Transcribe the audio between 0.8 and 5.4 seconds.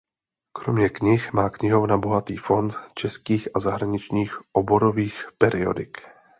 knih má knihovna bohatý fond českých a zahraničních oborových